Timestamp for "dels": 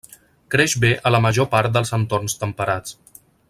1.77-1.95